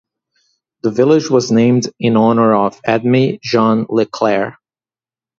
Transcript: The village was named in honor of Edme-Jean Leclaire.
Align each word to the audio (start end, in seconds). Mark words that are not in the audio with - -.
The 0.81 0.89
village 0.89 1.29
was 1.29 1.51
named 1.51 1.85
in 1.99 2.17
honor 2.17 2.55
of 2.55 2.81
Edme-Jean 2.85 3.85
Leclaire. 3.87 4.57